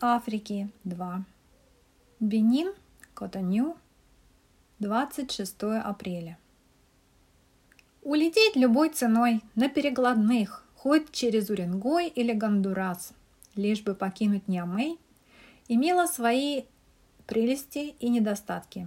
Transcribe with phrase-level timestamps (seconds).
[0.00, 1.24] Африки 2.
[2.20, 2.72] Бенин,
[3.14, 3.76] Котонью,
[4.78, 6.38] 26 апреля.
[8.02, 13.12] Улететь любой ценой, на перекладных, хоть через Уренгой или Гондурас,
[13.54, 14.98] лишь бы покинуть Ниамей,
[15.68, 16.64] имело свои
[17.26, 18.86] прелести и недостатки.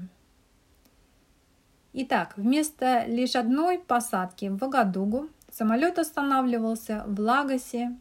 [1.94, 7.98] Итак, вместо лишь одной посадки в Вагадугу самолет останавливался в Лагосе,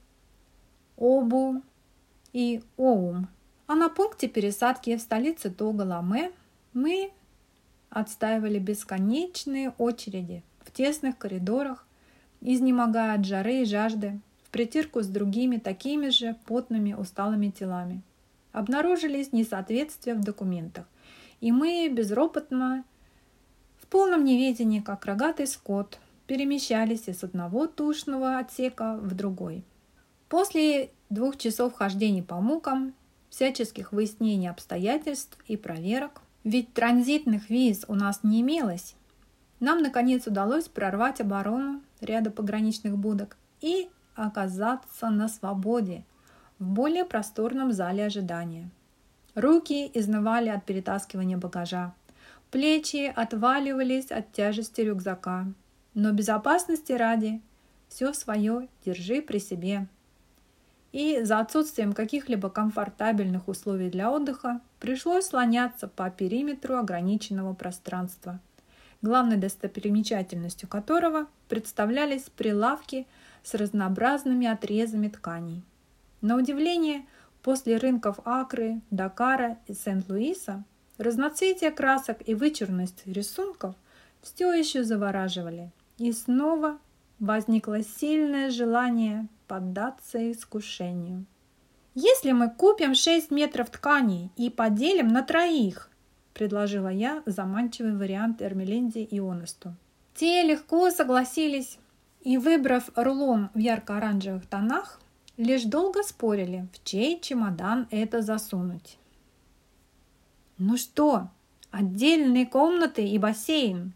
[0.97, 1.62] Обу
[2.33, 3.29] и Оум.
[3.67, 6.33] А на пункте пересадки в столице Тога-Ламе
[6.73, 7.13] мы
[7.91, 11.87] отстаивали бесконечные очереди в тесных коридорах,
[12.41, 18.03] изнемогая от жары и жажды, в притирку с другими такими же потными усталыми телами.
[18.53, 20.87] Обнаружились несоответствия в документах,
[21.41, 22.85] и мы безропотно
[23.79, 29.65] в полном неведении, как рогатый скот, перемещались из одного тушного отсека в другой.
[30.29, 32.95] После двух часов хождений по мукам,
[33.31, 38.95] всяческих выяснений обстоятельств и проверок, ведь транзитных виз у нас не имелось,
[39.61, 46.05] нам, наконец, удалось прорвать оборону ряда пограничных будок и оказаться на свободе
[46.59, 48.70] в более просторном зале ожидания.
[49.34, 51.92] Руки изнывали от перетаскивания багажа.
[52.51, 55.47] Плечи отваливались от тяжести рюкзака.
[55.95, 57.41] Но безопасности ради
[57.89, 59.86] все свое держи при себе.
[60.92, 68.41] И за отсутствием каких-либо комфортабельных условий для отдыха пришлось слоняться по периметру ограниченного пространства,
[69.03, 73.06] главной достопримечательностью которого представлялись прилавки
[73.42, 75.62] с разнообразными отрезами тканей.
[76.20, 77.05] На удивление,
[77.42, 80.64] после рынков Акры, Дакара и Сент-Луиса
[80.98, 83.77] Разноцветие красок и вычурность рисунков
[84.20, 85.70] все еще завораживали.
[85.97, 86.78] И снова
[87.20, 91.25] возникло сильное желание поддаться искушению.
[91.95, 95.91] «Если мы купим 6 метров тканей и поделим на троих»,
[96.35, 99.75] предложила я заманчивый вариант Эрмелинде и Онесту.
[100.14, 101.79] Те легко согласились
[102.20, 105.01] и, выбрав рулон в ярко-оранжевых тонах,
[105.37, 108.98] лишь долго спорили, в чей чемодан это засунуть.
[110.58, 111.29] «Ну что,
[111.70, 113.92] отдельные комнаты и бассейн?»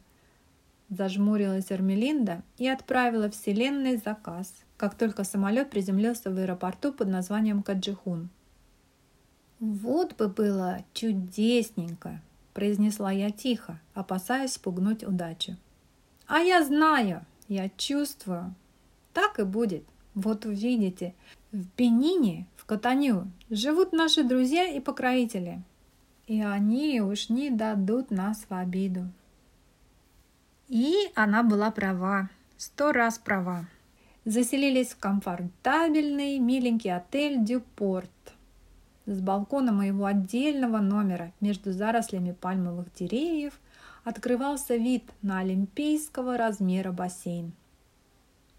[0.89, 8.31] Зажмурилась Эрмелинда и отправила вселенной заказ, как только самолет приземлился в аэропорту под названием Каджихун.
[9.61, 12.21] «Вот бы было чудесненько!»–
[12.53, 15.57] произнесла я тихо, опасаясь спугнуть удачу.
[16.27, 18.57] «А я знаю, я чувствую.
[19.13, 19.85] Так и будет.
[20.17, 21.15] Вот увидите,
[21.53, 25.63] в Бенине, в Катаню, живут наши друзья и покровители
[26.27, 29.07] и они уж не дадут нас в обиду.
[30.67, 33.69] И она была права, сто раз права.
[34.25, 38.11] Заселились в комфортабельный, миленький отель «Дюпорт»
[39.07, 43.59] с балкона моего отдельного номера между зарослями пальмовых деревьев
[44.05, 47.53] открывался вид на олимпийского размера бассейн.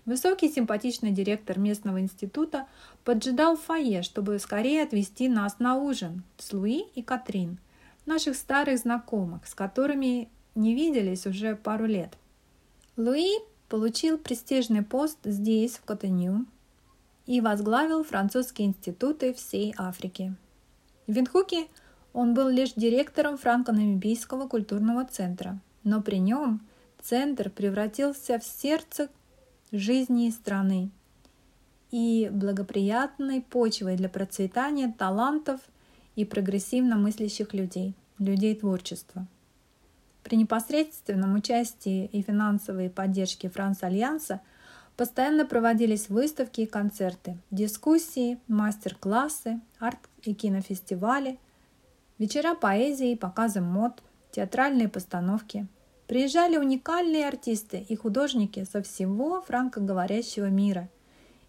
[0.06, 2.68] Высокий симпатичный директор местного института
[3.06, 7.58] поджидал фойе, чтобы скорее отвезти нас на ужин с Луи и Катрин,
[8.06, 12.18] наших старых знакомых, с которыми не виделись уже пару лет.
[12.98, 13.40] Луи
[13.74, 16.46] получил престижный пост здесь, в Котонью,
[17.26, 20.36] и возглавил французские институты всей Африки.
[21.08, 21.66] В Винхуке
[22.14, 26.62] он был лишь директором франко-намибийского культурного центра, но при нем
[27.02, 29.10] центр превратился в сердце
[29.72, 30.92] жизни страны
[31.90, 35.60] и благоприятной почвой для процветания талантов
[36.16, 39.26] и прогрессивно мыслящих людей, людей творчества.
[40.24, 44.42] При непосредственном участии и финансовой поддержке Франц-Альянса
[44.96, 51.40] постоянно проводились выставки и концерты, дискуссии, мастер-классы, арт- и кинофестивали,
[52.18, 55.68] вечера поэзии, показы мод, театральные постановки–
[56.08, 60.90] Приезжали уникальные артисты и художники со всего франкоговорящего мира,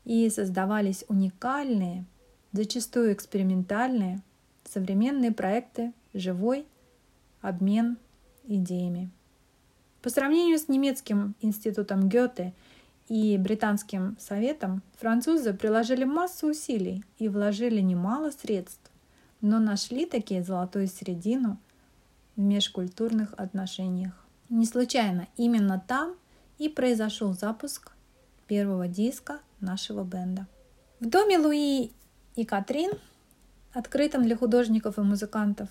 [0.05, 2.05] и создавались уникальные,
[2.53, 4.23] зачастую экспериментальные,
[4.65, 6.67] современные проекты «Живой
[7.41, 7.99] обмен
[8.47, 9.11] идеями».
[10.03, 12.53] По сравнению с немецким институтом Гёте
[13.09, 18.91] и британским советом, французы приложили массу усилий и вложили немало средств,
[19.41, 21.59] но нашли такие золотую середину
[22.37, 24.13] в межкультурных отношениях.
[24.51, 26.15] Не случайно именно там
[26.59, 27.93] и произошел запуск
[28.47, 30.47] первого диска нашего бенда.
[31.01, 31.93] В доме Луи
[32.37, 32.93] и Катрин,
[33.73, 35.69] открытом для художников и музыкантов,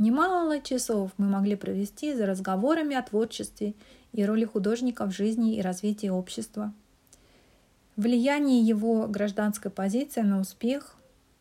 [0.00, 3.74] немало часов мы могли провести за разговорами о творчестве
[4.12, 6.72] и роли художника в жизни и развитии общества.
[7.96, 10.96] Влияние его гражданской позиции на успех,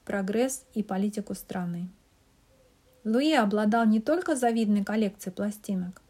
[0.06, 1.88] прогресс и политику страны.
[3.06, 6.02] Луи обладал не только завидной коллекцией пластинок,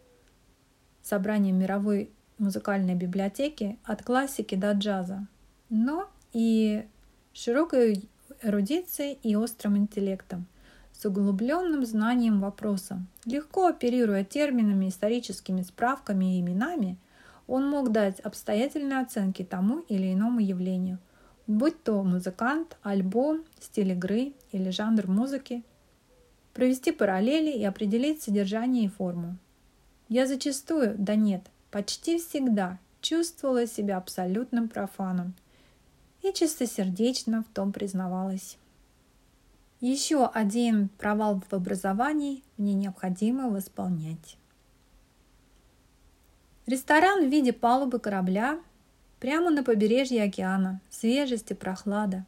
[1.04, 2.10] собранием мировой
[2.40, 5.28] музыкальной библиотеки от классики до джаза,
[5.70, 6.86] но и
[7.34, 8.10] широкой
[8.42, 10.48] эрудицией и острым интеллектом,
[11.00, 13.02] с углубленным знанием вопроса.
[13.26, 16.98] Легко оперируя терминами, историческими справками и именами,
[17.48, 21.00] он мог дать обстоятельные оценки тому или иному явлению,
[21.48, 25.64] будь то музыкант, альбом, стиль игры или жанр музыки,
[26.54, 29.38] провести параллели и определить содержание и форму.
[30.10, 35.34] Я зачастую, да нет, почти всегда чувствовала себя абсолютным профаном
[36.22, 38.59] и чистосердечно в том признавалась.
[39.82, 44.38] Еще один провал в образовании мне необходимо восполнять.
[46.66, 48.60] Ресторан в виде палубы корабля
[49.22, 52.26] прямо на побережье океана, свежесть и прохлада.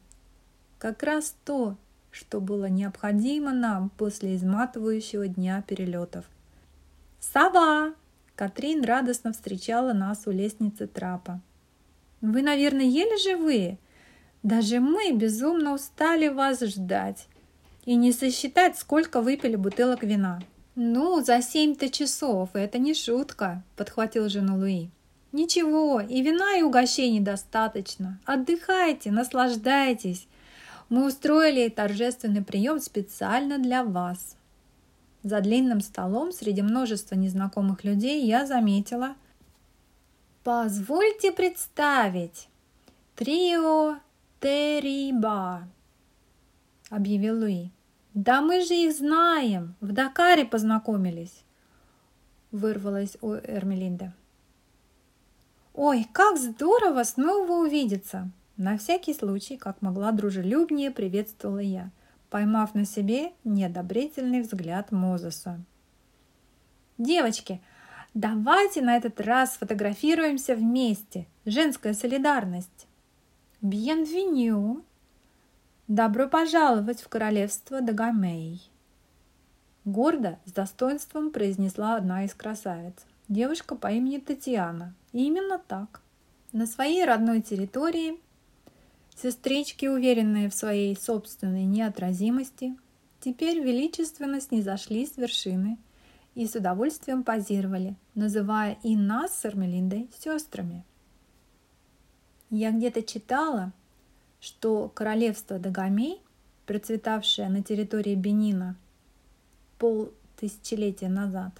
[0.78, 1.76] Как раз то,
[2.10, 6.24] что было необходимо нам после изматывающего дня перелетов.
[7.20, 7.94] «Сова!»
[8.34, 11.42] Катрин радостно встречала нас у лестницы трапа.
[12.22, 13.78] «Вы, наверное, еле живые?
[14.42, 17.28] Даже мы безумно устали вас ждать
[17.84, 20.40] и не сосчитать, сколько выпили бутылок вина».
[20.74, 24.88] «Ну, за семь-то часов, это не шутка»,– подхватил жену Луи.
[25.32, 28.18] «Ничего, и вина, и угощений достаточно.
[28.24, 30.26] Отдыхайте, наслаждайтесь.
[30.88, 34.36] Мы устроили торжественный прием специально для вас.
[35.22, 39.14] За длинным столом среди множества незнакомых людей я заметила.
[40.42, 42.48] Позвольте представить.
[43.14, 43.98] Трио
[44.40, 45.68] Териба,
[46.92, 47.70] объявил Луи.
[48.12, 51.44] Да мы же их знаем, в Дакаре познакомились,
[52.50, 54.12] вырвалась у Эрмелинды.
[55.72, 58.30] Ой, как здорово снова увидеться!
[58.58, 61.90] На всякий случай, как могла дружелюбнее, приветствовала я,
[62.28, 65.58] поймав на себе неодобрительный взгляд Мозеса.
[66.98, 67.62] «Девочки,
[68.12, 71.26] давайте на этот раз сфотографируемся вместе.
[71.46, 72.86] Женская солидарность!»
[73.62, 74.84] «Бьенвеню!»
[75.92, 78.62] «Добро пожаловать в королевство Дагомей!»
[79.84, 82.94] Гордо, с достоинством произнесла одна из красавиц.
[83.28, 84.94] Девушка по имени Татьяна.
[85.12, 86.00] И именно так.
[86.50, 88.18] На своей родной территории
[89.14, 92.74] Сестрички, уверенные в своей собственной неотразимости,
[93.20, 95.76] теперь величественно снизошли с вершины
[96.34, 100.86] и с удовольствием позировали, называя и нас с Эрмелиндой сестрами.
[102.48, 103.74] Я где-то читала,
[104.42, 106.20] что королевство Дагомей,
[106.66, 108.76] процветавшее на территории Бенина
[109.78, 111.52] пол тысячелетия назад,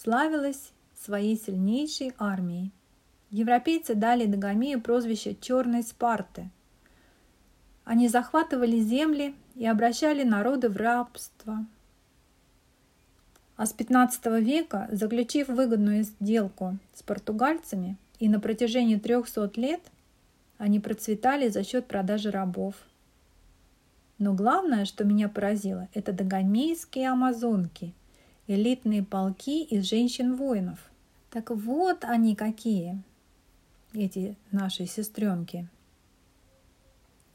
[0.00, 2.70] славилось своей сильнейшей армией.
[3.30, 6.50] Европейцы дали Дагомею прозвище «Черной Спарты»,
[7.88, 11.64] они захватывали земли и обращали народы в рабство.
[13.56, 19.80] А с 15 века, заключив выгодную сделку с португальцами, и на протяжении 300 лет
[20.58, 22.74] они процветали за счет продажи рабов.
[24.18, 27.94] Но главное, что меня поразило, это догомейские амазонки,
[28.46, 30.78] элитные полки из женщин-воинов.
[31.30, 33.02] Так вот они какие,
[33.94, 35.66] эти наши сестренки–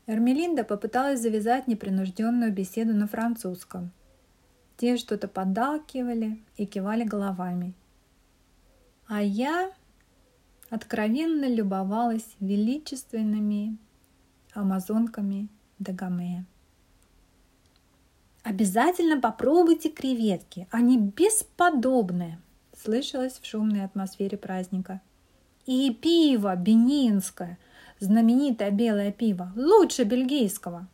[0.05, 3.91] Эрмелинда попыталась завязать непринужденную беседу на французском.
[4.75, 7.73] Те что-то поддалкивали и кивали головами.
[9.07, 9.71] А я
[10.73, 13.77] откровенно любовалась величественными
[14.53, 15.47] амазонками
[15.79, 16.45] Дагомея.
[18.43, 22.39] «Обязательно попробуйте креветки, они бесподобные!»
[22.75, 25.01] слышалось в шумной атмосфере праздника.
[25.65, 27.57] «И пиво бенинское–
[27.99, 30.87] знаменитое белое пиво, лучше бельгийского.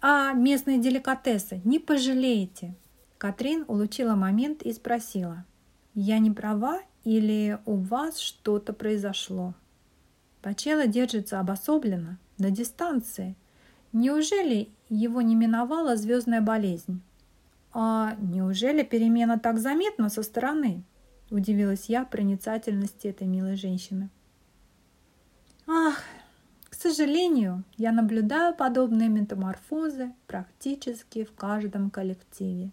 [0.00, 2.74] А местные деликатесы не пожалеете.
[3.18, 5.44] Катрин улучила момент и спросила.
[5.94, 9.54] Я не права или у вас что-то произошло?
[10.42, 13.34] Пачело держится обособленно, на дистанции.
[13.94, 17.00] Неужели его не миновала звездная болезнь?
[17.72, 20.82] А неужели перемена так заметна со стороны?
[21.30, 24.10] Удивилась я проницательности этой милой женщины.
[25.66, 26.02] Ах,
[26.68, 32.70] к сожалению, я наблюдаю подобные метаморфозы практически в каждом коллективе.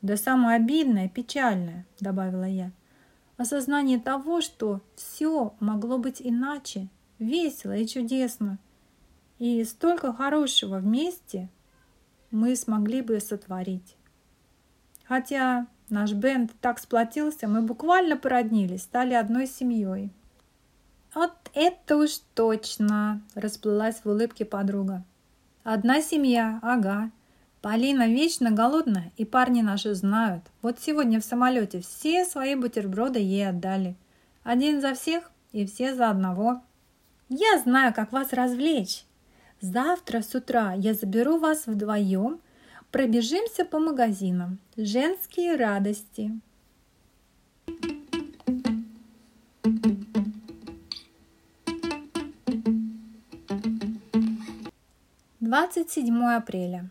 [0.00, 2.72] Да самое обидное, печальное, добавила я,
[3.38, 8.58] осознание того, что все могло быть иначе, весело и чудесно,
[9.38, 11.48] и столько хорошего вместе
[12.30, 13.96] мы смогли бы сотворить.
[15.04, 20.12] Хотя наш бенд так сплотился, мы буквально породнились, стали одной семьей.
[21.14, 25.04] Вот это уж точно, расплылась в улыбке подруга.
[25.64, 27.10] Одна семья, ага.
[27.60, 30.44] Полина вечно голодная, и парни наши знают.
[30.62, 33.96] Вот сегодня в самолете все свои бутерброды ей отдали.
[34.44, 36.62] Один за всех и все за одного.
[37.28, 39.04] Я знаю, как вас развлечь.
[39.60, 42.40] Завтра с утра я заберу вас вдвоем,
[42.92, 44.60] пробежимся по магазинам.
[44.76, 46.40] Женские радости.
[55.40, 56.88] Двадцать седьмое апреля.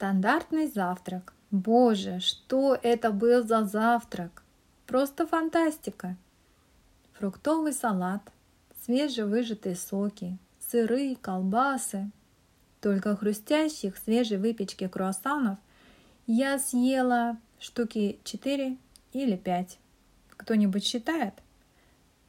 [0.00, 1.34] Стандартный завтрак.
[1.50, 4.42] Боже, что это был за завтрак?
[4.86, 6.16] Просто фантастика.
[7.12, 8.22] Фруктовый салат,
[8.82, 12.10] свежевыжатые соки, сыры, колбасы.
[12.80, 15.58] Только хрустящих свежей выпечки круассанов
[16.26, 18.78] я съела штуки 4
[19.12, 19.78] или 5.
[20.30, 21.34] Кто-нибудь считает?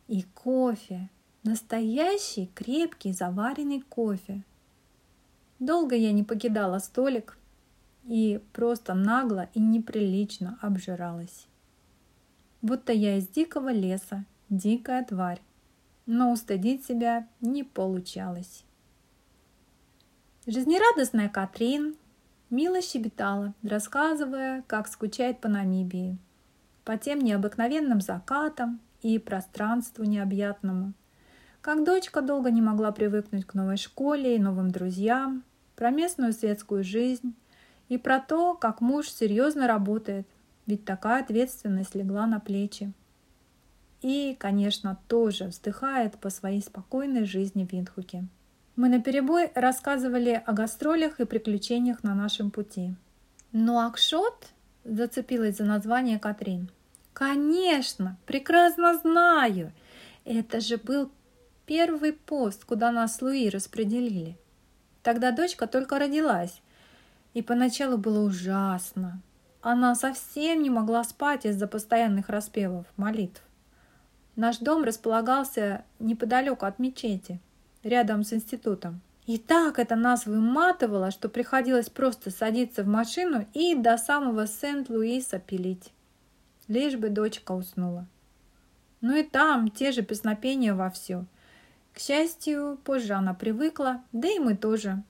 [0.10, 1.10] И кофе.
[1.44, 4.44] Настоящий крепкий заваренный кофе.
[5.60, 7.38] Долго я не покидала столик
[8.04, 11.48] и просто нагло и неприлично обжиралась.
[12.62, 15.42] Будто я из дикого леса, дикая тварь,
[16.06, 18.66] но устыдить себя не получалось.
[20.46, 21.96] Жизнерадостная Катрин
[22.50, 26.18] мило щебетала, рассказывая, как скучает по Намибии,
[26.84, 30.94] по тем необыкновенным закатам и пространству необъятному,
[31.62, 35.44] как дочка долго не могла привыкнуть к новой школе и новым друзьям,
[35.76, 37.36] про местную светскую жизнь
[37.92, 40.26] и про то, как муж серьезно работает,
[40.66, 42.94] ведь такая ответственность легла на плечи.
[44.02, 48.24] И, конечно, тоже вздыхает по своей спокойной жизни в Виндхуке.
[48.78, 52.96] Мы наперебой рассказывали о гастролях и приключениях на нашем пути.
[53.52, 54.48] Но Акшот
[54.86, 56.70] зацепилась за название Катрин.
[57.12, 59.74] Конечно, прекрасно знаю.
[60.24, 61.12] Это же был
[61.66, 64.38] первый пост, куда нас Луи распределили.
[65.04, 66.62] Тогда дочка только родилась,
[67.34, 69.22] и поначалу было ужасно.
[69.62, 73.42] Она совсем не могла спать из-за постоянных распевов, молитв.
[74.36, 77.40] Наш дом располагался неподалеку от мечети,
[77.84, 79.02] рядом с институтом.
[79.28, 85.40] И так это нас выматывало, что приходилось просто садиться в машину и до самого Сент-Луиса
[85.40, 85.94] пилить.
[86.68, 88.08] Лишь бы дочка уснула.
[89.02, 91.26] Ну и там те же песнопения вовсю–
[91.94, 95.04] к счастью, позже она привыкла, да и мы тоже.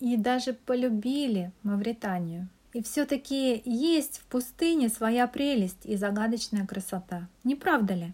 [0.00, 2.48] И даже полюбили Мавританию.
[2.72, 7.28] И все-таки есть в пустыне своя прелесть и загадочная красота.
[7.42, 8.12] Не правда ли?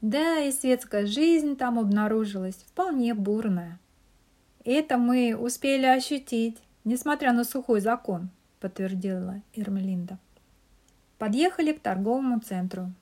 [0.00, 3.78] Да, и светская жизнь там обнаружилась, вполне бурная.
[4.64, 8.30] Это мы успели ощутить, несмотря на сухой закон,
[8.60, 10.18] подтвердила Эрмелинда.
[11.18, 12.92] Подъехали к торговому центру.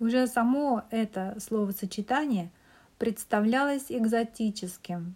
[0.00, 2.50] Уже само это словосочетание
[2.98, 5.14] представлялось экзотическим.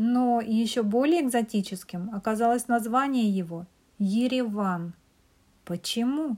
[0.00, 3.66] Но еще более экзотическим оказалось название его–
[3.98, 4.94] Ереван.
[5.64, 6.36] Почему?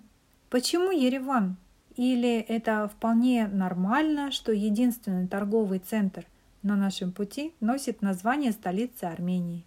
[0.49, 1.59] Почему Ереван?
[1.95, 6.25] Или это вполне нормально, что единственный торговый центр
[6.63, 9.67] на нашем пути носит название столицы Армении?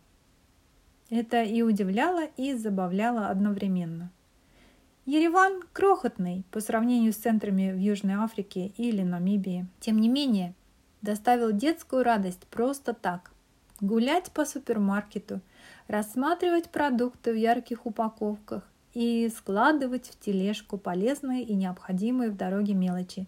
[1.12, 4.10] Это и удивляло, и забавляло одновременно.
[5.06, 9.68] Ереван крохотный по сравнению с центрами в Южной Африке или Намибии.
[9.80, 10.56] Тем не менее,
[11.04, 13.33] доставил детскую радость просто так.
[13.84, 15.42] Гулять по супермаркету,
[15.90, 18.64] рассматривать продукты в ярких упаковках
[18.94, 23.28] и складывать в тележку полезные и необходимые в дороге мелочи.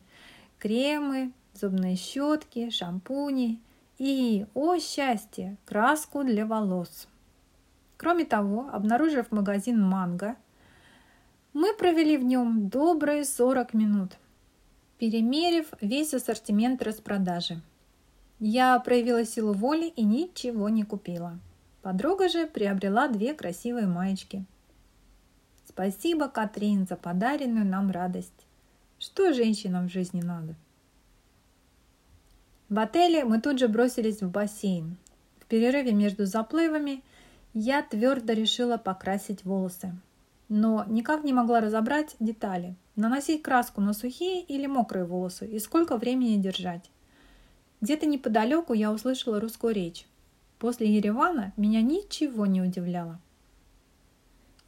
[0.58, 3.60] Кремы, зубные щетки, шампуни
[3.98, 7.10] и, о счастье, краску для волос.
[7.98, 10.38] Кроме того, обнаружив магазин «Манго»,
[11.52, 14.12] мы провели в нем добрые 40 минут–
[15.00, 17.62] перемерив весь ассортимент распродажи.
[18.40, 21.40] Я проявила силу воли и ничего не купила.
[21.82, 24.46] Подруга же приобрела две красивые маечки.
[25.68, 28.46] Спасибо, Катрин, за подаренную нам радость.
[29.00, 30.56] Что женщинам в жизни надо?
[32.70, 34.98] В отеле мы тут же бросились в бассейн.
[35.40, 37.04] В перерыве между заплывами
[37.54, 39.94] я твердо решила покрасить волосы
[40.50, 42.76] но никак не могла разобрать детали.
[42.96, 46.90] Наносить краску на сухие или мокрые волосы и сколько времени держать.
[47.82, 50.06] Где-то неподалеку я услышала русскую речь.
[50.60, 53.20] После Еревана меня ничего не удивляло.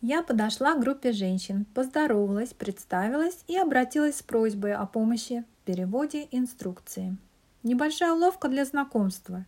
[0.02, 6.28] Я подошла к группе женщин, поздоровалась, представилась и обратилась с просьбой о помощи в переводе
[6.32, 7.18] инструкции.
[7.64, 9.46] Небольшая уловка для знакомства.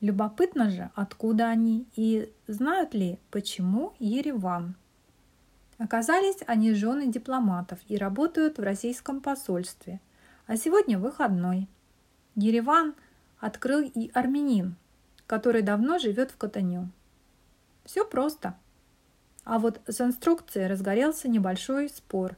[0.00, 4.74] Любопытно же, откуда они и знают ли, почему Ереван–
[5.78, 10.00] Оказались они жены дипломатов и работают в российском посольстве.
[10.46, 11.68] А сегодня выходной.
[12.36, 12.94] Ереван
[13.40, 14.76] открыл и армянин.
[15.26, 16.88] который давно живет в Катаню.
[17.84, 18.54] Все просто.
[19.44, 22.36] А вот с инструкцией разгорелся небольшой спор.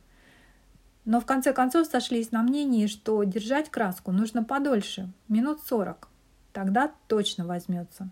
[1.05, 6.09] Но в конце концов сошлись на мнении, что держать краску нужно подольше, минут сорок.
[6.53, 8.09] Тогда точно возьмется.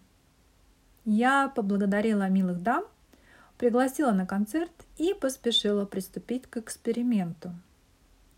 [1.04, 2.84] Я поблагодарила милых дам,
[3.58, 7.52] пригласила на концерт и поспешила приступить к эксперименту.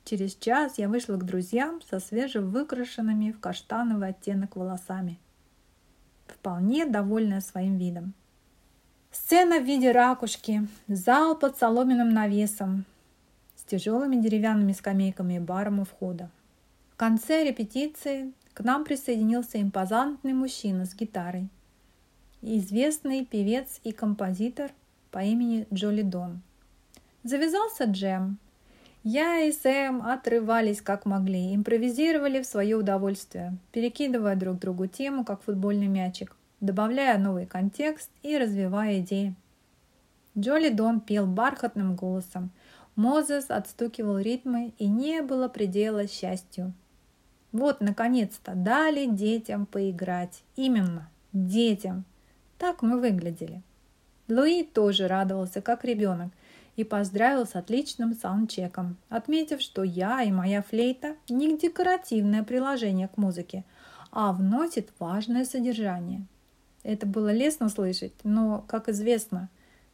[0.09, 5.19] Через час я вышла к друзьям со свежевыкрашенными в каштановый оттенок волосами,
[6.27, 8.15] вполне довольная своим видом.
[9.11, 12.87] Сцена в виде ракушки, зал под соломенным навесом
[13.55, 16.31] с тяжелыми деревянными скамейками и баром у входа.
[16.91, 21.51] В конце репетиции к нам присоединился импозантный мужчина с гитарой,
[22.41, 24.71] известный певец и композитор
[25.11, 26.41] по имени Джоли Дон.
[27.25, 28.39] Завязался джем.
[29.05, 35.43] Я и Сэм отрывались как могли, импровизировали в свое удовольствие, перекидывая друг другу тему, как
[35.43, 39.35] футбольный мячик, добавляя новый контекст и развивая идеи.
[40.37, 42.51] Джоли Дон пел бархатным голосом,
[42.99, 46.73] Мозес отстукивал ритмы, и не было предела счастью.
[47.53, 50.43] Вот, наконец-то, дали детям поиграть.
[50.57, 52.05] Именно, детям.
[52.59, 53.63] Так мы выглядели.
[54.27, 56.33] Луи тоже радовался, как ребенок,
[56.79, 63.17] и поздравил с отличным саундчеком, отметив, что я и моя флейта не декоративное приложение к
[63.17, 63.65] музыке,
[64.13, 66.25] а вносит важное содержание.
[66.85, 69.49] Это было лестно слышать, но, как известно,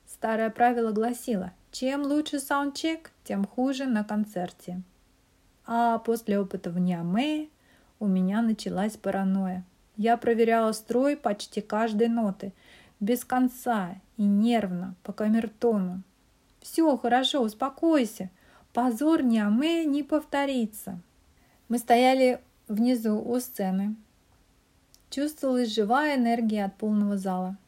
[0.06, 4.82] старое правило гласило, чем лучше саундчек, тем хуже на концерте.
[5.64, 7.48] А после опыта в Ниаме
[7.98, 9.64] у меня началась паранойя.
[9.96, 12.52] Я проверяла строй почти каждой ноты,
[13.00, 16.02] без конца и нервно, по камертону.
[16.64, 18.30] «Все, хорошо, успокойся.
[18.72, 20.98] Позор Ниаме не повторится».
[21.68, 23.96] Мы стояли внизу у сцены.
[25.10, 27.58] Чувствовалась живая энергия от полного зала.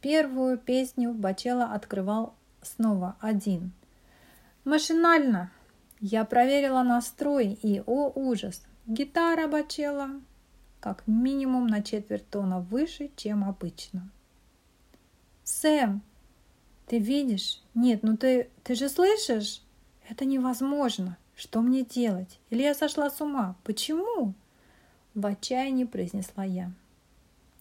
[0.00, 3.72] Первую песню Бачела открывал снова один.
[4.64, 5.50] Машинально
[5.98, 10.10] я проверила настрой и, о ужас, гитара Бачела
[10.78, 14.08] как минимум на четверть тона выше, чем обычно.
[15.42, 16.02] «Сэм,
[16.86, 17.62] ты видишь?
[17.74, 19.62] Нет, ну ты, ты же слышишь?
[20.08, 21.16] Это невозможно.
[21.34, 22.38] Что мне делать?
[22.50, 23.56] Или я сошла с ума?
[23.64, 24.34] Почему?»
[25.14, 26.70] В отчаянии произнесла я.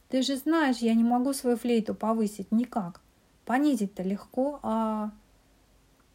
[0.10, 3.02] «Ты же знаешь, я не могу свою флейту повысить никак.
[3.46, 5.12] Понизить-то легко, а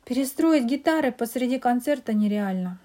[0.05, 2.79] перестроить гитары посреди концерта нереально.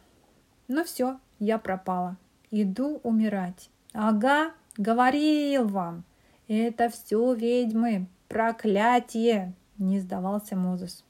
[0.68, 2.18] Ну все, я пропала.
[2.50, 3.70] Иду умирать.
[3.94, 6.04] Ага, говорил вам.
[6.48, 8.08] Это все ведьмы.
[8.28, 9.54] Проклятие!
[9.82, 11.04] Не сдавался Мозес.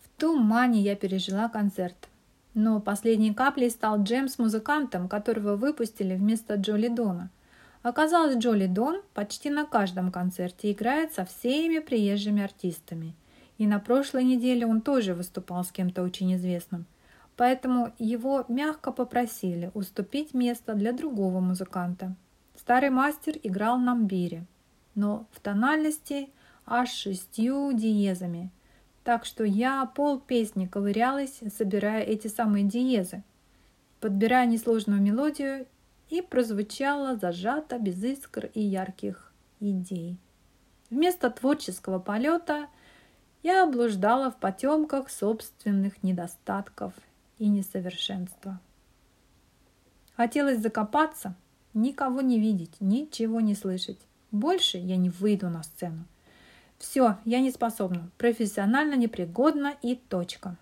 [0.00, 2.08] В тумане я пережила концерт.
[2.54, 7.30] Но последней каплей стал Джем с музыкантом, которого выпустили вместо Джоли Дона.
[7.82, 13.14] Оказалось, Джоли Дон почти на каждом концерте играет со всеми приезжими артистами.
[13.58, 16.86] И на прошлой неделе он тоже выступал с кем-то очень известным–
[17.38, 22.14] поэтому его мягко попросили уступить место для другого музыканта.
[22.56, 24.44] Старый мастер играл на мбире,
[24.96, 26.30] но в тональности
[26.68, 28.50] аж шестью диезами.
[29.04, 33.22] Так что я пол песни ковырялась, собирая эти самые диезы,
[34.00, 35.66] подбирая несложную мелодию,
[36.10, 40.16] и прозвучала зажато без искр и ярких идей.
[40.90, 42.68] Вместо творческого полета
[43.42, 46.94] я облуждала в потемках собственных недостатков
[47.38, 48.58] и несовершенства.
[50.16, 51.34] Хотелось закопаться,
[51.74, 54.00] никого не видеть, ничего не слышать.
[54.30, 56.04] Больше я не выйду на сцену.
[56.78, 60.56] Все, я не способна, профессионально непригодна и точка.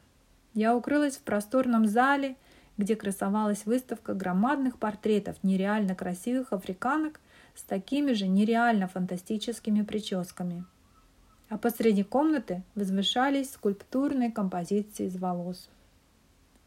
[0.54, 2.36] Я укрылась в просторном зале,
[2.78, 7.20] где красовалась выставка громадных портретов нереально красивых африканок
[7.54, 10.64] с такими же нереально фантастическими прическами.
[11.48, 15.68] А посреди комнаты возвышались скульптурные композиции из волос.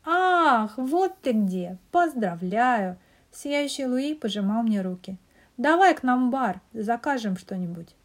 [0.06, 1.78] «Ах, вот ты где!
[1.92, 2.98] Поздравляю!»
[3.32, 5.18] Сияющий Луи пожимал мне руки.
[5.58, 7.96] «Давай к нам в бар, закажем что-нибудь».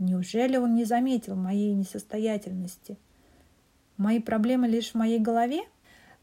[0.00, 2.96] Неужели он не заметил моей несостоятельности?
[3.96, 5.60] Мои проблемы лишь в моей голове?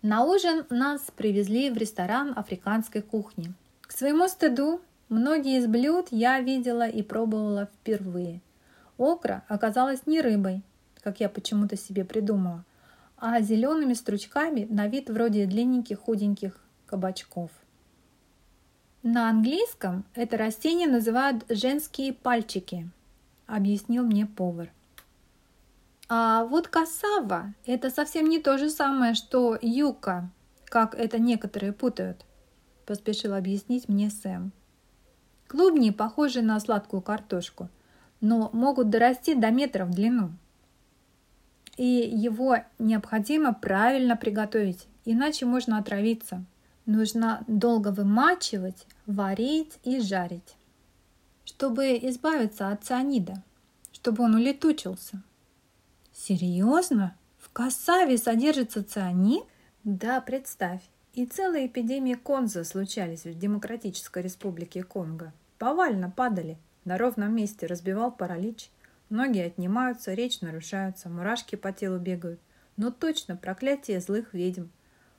[0.02, 3.54] На ужин нас привезли в ресторан африканской кухни.
[3.80, 8.42] К своему стыду, многие из блюд я видела и пробовала впервые.
[8.98, 10.62] Окра оказалась не рыбой,
[11.02, 12.66] как я почему-то себе придумала–
[13.18, 17.50] а зелеными стручками на вид вроде длинненьких худеньких кабачков.
[19.04, 22.90] На английском это растение называют женские пальчики,
[23.48, 24.70] объяснил мне повар.
[26.10, 30.30] А вот кассава– это совсем не то же самое, что юка,
[30.66, 32.26] как это некоторые путают,
[32.86, 34.54] поспешил объяснить мне Сэм.
[35.48, 37.70] Клубни похожи на сладкую картошку,
[38.22, 40.32] но могут дорасти до метра в длину.
[41.76, 46.44] И его необходимо правильно приготовить, иначе можно отравиться.
[46.86, 50.56] Нужно долго вымачивать, варить и жарить,
[51.48, 53.42] чтобы избавиться от цианида,
[53.94, 55.24] чтобы он улетучился.
[56.12, 57.16] Серьезно?
[57.40, 59.46] В кассаве содержится цианид?
[59.86, 60.82] Да, представь.
[61.14, 65.32] И целые эпидемии конза случались в Демократической Республике Конго.
[65.58, 68.70] Повально падали, на ровном месте разбивал паралич.
[69.10, 72.42] Ноги отнимаются, речь нарушается, мурашки по телу бегают.
[72.76, 74.66] Но точно проклятие злых ведьм.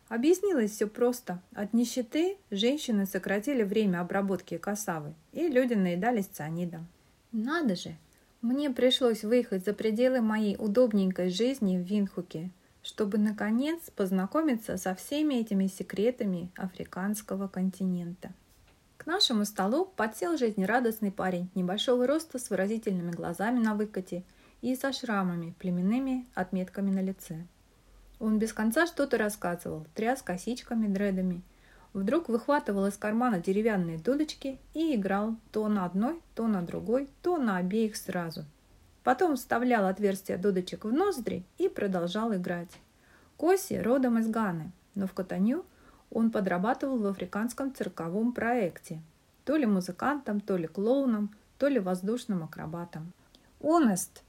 [0.09, 1.43] Объяснилось все просто.
[1.53, 6.87] От нищеты женщины сократили время обработки косавы, и люди наедались цианидом.
[7.31, 7.95] Надо же,
[8.41, 12.51] мне пришлось выехать за пределы моей удобненькой жизни в Винхуке,
[12.83, 18.31] чтобы, наконец, познакомиться со всеми этими секретами африканского континента.
[18.97, 24.23] К нашему столу подсел жизнерадостный парень небольшого роста с выразительными глазами на выкате
[24.63, 27.45] и со шрамами, племенными отметками на лице.
[28.21, 31.43] Он без конца что-то рассказывал, тряс косичками, дредами–
[31.93, 37.37] вдруг выхватывал из кармана деревянные дудочки и играл то на одной, то на другой, то
[37.39, 38.45] на обеих сразу.
[39.05, 42.71] Потом вставлял отверстие дудочек в ноздри и продолжал играть.
[43.39, 45.65] Коси родом из Ганы, но в Катанью
[46.11, 49.01] он подрабатывал в африканском цирковом проекте.
[49.45, 53.13] То ли музыкантом, то ли клоуном, то ли воздушным акробатом.
[53.61, 54.23] «Онест,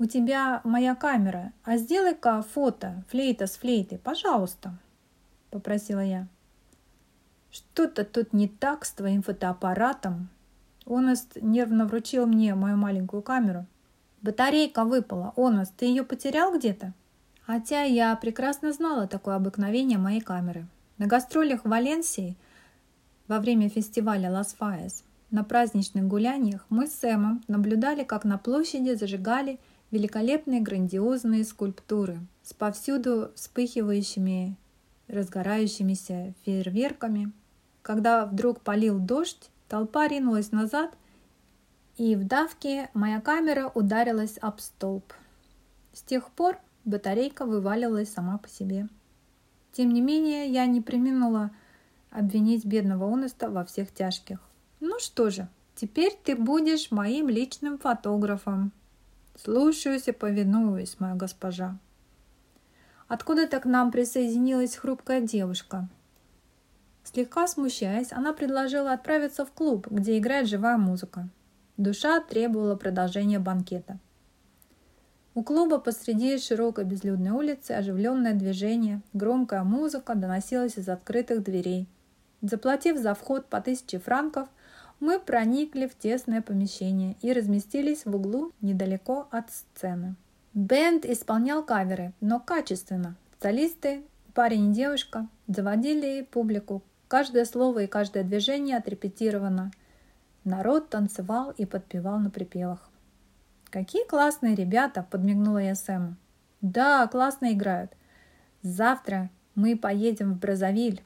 [0.00, 4.74] у тебя моя камера, а сделай-ка фото, флейта с флейтой, пожалуйста»,–
[5.50, 6.26] попросила я.
[7.50, 10.28] Что-то тут не так с твоим фотоаппаратом.
[10.86, 13.66] Оност нервно вручил мне мою маленькую камеру.
[14.22, 15.32] Батарейка выпала.
[15.36, 16.92] Оност, ты ее потерял где-то?
[17.42, 20.66] Хотя я прекрасно знала такое обыкновение моей камеры.
[20.98, 22.36] На гастролях в Валенсии
[23.26, 28.94] во время фестиваля Лас Фаес на праздничных гуляниях мы с Сэмом наблюдали, как на площади
[28.94, 29.58] зажигали
[29.90, 34.56] великолепные грандиозные скульптуры с повсюду вспыхивающими
[35.08, 37.32] разгорающимися фейерверками.
[37.82, 40.96] Когда вдруг полил дождь, толпа ринулась назад,
[41.96, 45.12] и в давке моя камера ударилась об столб.
[45.92, 48.88] С тех пор батарейка вываливалась сама по себе.
[49.72, 51.50] Тем не менее, я не применула
[52.10, 54.38] обвинить бедного Оneста во всех тяжких.
[54.80, 58.72] Ну что же, теперь ты будешь моим личным фотографом.
[59.42, 61.78] Слушаюсь и повинуюсь, моя госпожа.
[63.08, 65.88] Откуда-то к нам присоединилась хрупкая девушка.
[67.04, 71.26] Слегка смущаясь, она предложила отправиться в клуб, где играет живая музыка.
[71.78, 73.98] Душа требовала продолжения банкета.
[75.34, 81.88] У клуба посреди широкой безлюдной улицы оживленное движение, громкая музыка доносилась из открытых дверей.
[82.42, 84.48] Заплатив за вход по тысяче франков,
[85.00, 90.14] мы проникли в тесное помещение и разместились в углу недалеко от сцены.
[90.52, 93.16] Бенд исполнял каверы, но качественно.
[93.40, 94.02] Солисты,
[94.34, 96.82] парень и девушка, заводили публику.
[97.08, 99.72] Каждое слово и каждое движение отрепетировано.
[100.44, 102.88] Народ танцевал и подпевал на припевах.
[103.70, 106.16] «Какие классные ребята!»– подмигнула я Сэму.
[106.60, 107.92] «Да, классно играют.
[108.62, 111.02] Завтра мы поедем в Бразовиль.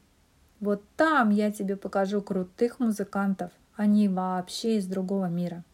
[0.61, 3.53] Вот там я тебе покажу крутых музыкантов.
[3.77, 5.65] Они вообще из другого мира».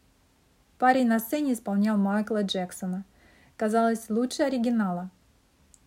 [0.78, 3.04] Парень на сцене исполнял Майкла Джексона
[3.60, 5.10] казалось лучше оригинала.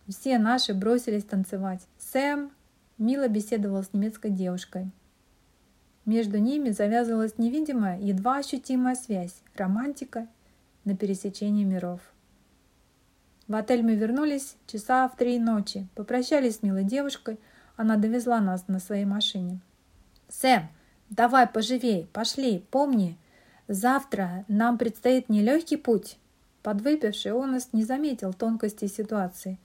[0.06, 1.80] Все наши бросились танцевать.
[1.98, 2.52] Сэм
[2.98, 4.92] мило беседовал с немецкой девушкой.
[6.04, 10.28] Между ними завязывалась невидимая, едва ощутимая связь, романтика
[10.84, 12.00] на пересечении миров.
[13.48, 17.40] В отель мы вернулись часа в три ночи, попрощались с милой девушкой,
[17.74, 19.58] она довезла нас на своей машине.
[20.28, 20.68] «Сэм,
[21.10, 23.16] давай поживей, пошли, помни,
[23.68, 26.18] завтра нам предстоит нелегкий путь».
[26.62, 29.58] Подвыпивший Онест не заметил тонкости ситуации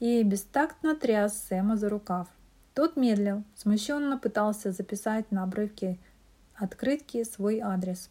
[0.00, 2.28] и бестактно тряс Сэма за рукав.
[2.72, 5.98] Тот медлил, смущенно пытался записать на обрывке
[6.54, 8.08] открытки свой адрес.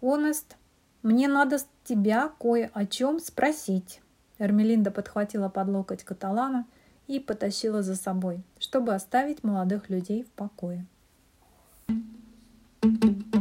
[0.00, 0.56] «Онест,
[1.02, 4.00] мне надо с тебя кое о чем спросить».
[4.38, 6.66] Эрмелинда подхватила под локоть каталана
[7.06, 10.86] и потащила за собой, чтобы оставить молодых людей в покое.
[11.88, 12.21] thank you
[12.84, 13.31] Mm-hmm.